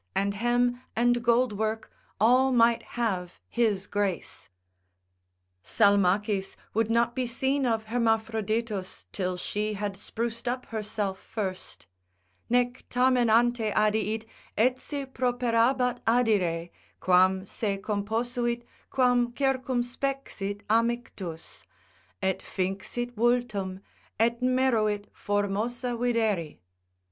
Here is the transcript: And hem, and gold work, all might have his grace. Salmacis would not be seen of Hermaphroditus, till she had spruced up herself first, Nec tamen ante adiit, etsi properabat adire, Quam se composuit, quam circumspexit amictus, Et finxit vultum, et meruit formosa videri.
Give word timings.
And 0.15 0.33
hem, 0.33 0.81
and 0.95 1.21
gold 1.23 1.53
work, 1.53 1.91
all 2.19 2.51
might 2.51 2.81
have 2.97 3.37
his 3.47 3.85
grace. 3.85 4.49
Salmacis 5.61 6.57
would 6.73 6.89
not 6.89 7.13
be 7.15 7.27
seen 7.27 7.67
of 7.67 7.85
Hermaphroditus, 7.85 9.05
till 9.11 9.37
she 9.37 9.75
had 9.75 9.95
spruced 9.95 10.47
up 10.47 10.65
herself 10.65 11.19
first, 11.19 11.85
Nec 12.49 12.83
tamen 12.89 13.29
ante 13.29 13.69
adiit, 13.69 14.25
etsi 14.57 15.05
properabat 15.05 15.99
adire, 16.07 16.71
Quam 16.99 17.45
se 17.45 17.77
composuit, 17.77 18.63
quam 18.89 19.31
circumspexit 19.35 20.63
amictus, 20.67 21.63
Et 22.23 22.39
finxit 22.39 23.11
vultum, 23.11 23.81
et 24.19 24.41
meruit 24.41 25.05
formosa 25.13 25.95
videri. 25.95 26.59